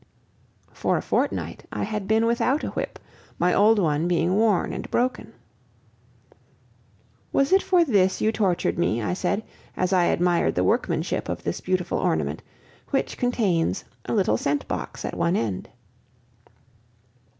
For 0.73 0.97
a 0.97 1.01
fortnight 1.03 1.63
I 1.71 1.83
had 1.83 2.07
been 2.07 2.25
without 2.25 2.63
a 2.63 2.69
whip, 2.69 2.97
my 3.37 3.53
old 3.53 3.77
one 3.77 4.07
being 4.07 4.33
worn 4.33 4.73
and 4.73 4.89
broken. 4.89 5.31
"Was 7.31 7.51
it 7.53 7.61
for 7.61 7.85
this 7.85 8.19
you 8.19 8.31
tortured 8.31 8.79
me?" 8.79 8.99
I 8.99 9.13
said, 9.13 9.43
as 9.77 9.93
I 9.93 10.05
admired 10.05 10.55
the 10.55 10.63
workmanship 10.63 11.29
of 11.29 11.43
this 11.43 11.61
beautiful 11.61 11.99
ornament, 11.99 12.41
which 12.89 13.15
contains 13.15 13.83
a 14.05 14.15
little 14.15 14.37
scent 14.37 14.67
box 14.67 15.05
at 15.05 15.13
one 15.15 15.35
end. 15.35 15.69